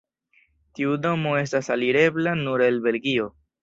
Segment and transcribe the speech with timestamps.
[0.79, 3.35] Tiu domo estas alirebla nur el Belgio.